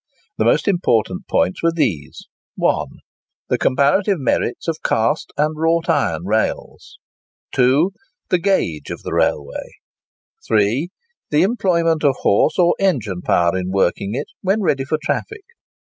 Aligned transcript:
The 0.39 0.45
most 0.45 0.67
important 0.67 1.27
points 1.27 1.61
were 1.61 1.71
these: 1.71 2.25
1. 2.55 2.87
The 3.49 3.59
comparative 3.59 4.17
merits 4.17 4.67
of 4.67 4.81
cast 4.83 5.31
and 5.37 5.53
wrought 5.55 5.89
iron 5.89 6.25
rails. 6.25 6.97
2. 7.53 7.91
The 8.29 8.39
gauge 8.39 8.89
of 8.89 9.03
the 9.03 9.13
railway. 9.13 9.73
3. 10.47 10.89
The 11.29 11.43
employment 11.43 12.03
of 12.03 12.15
horse 12.21 12.57
or 12.57 12.73
engine 12.79 13.21
power 13.21 13.55
in 13.55 13.69
working 13.69 14.15
it, 14.15 14.29
when 14.41 14.63
ready 14.63 14.85
for 14.85 14.97
traffic. 14.99 15.43